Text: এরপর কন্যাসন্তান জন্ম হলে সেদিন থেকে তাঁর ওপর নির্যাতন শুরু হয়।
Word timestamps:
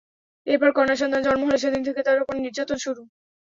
এরপর 0.47 0.69
কন্যাসন্তান 0.71 1.21
জন্ম 1.23 1.41
হলে 1.47 1.63
সেদিন 1.63 1.81
থেকে 1.87 2.01
তাঁর 2.03 2.21
ওপর 2.23 2.35
নির্যাতন 2.37 2.77
শুরু 2.79 3.01
হয়। 3.01 3.11